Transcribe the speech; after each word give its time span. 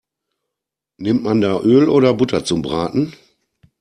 Nimmt 0.97 1.21
man 1.21 1.41
da 1.41 1.61
Öl 1.61 1.87
oder 1.87 2.15
Butter 2.15 2.43
zum 2.43 2.63
Braten? 2.63 3.13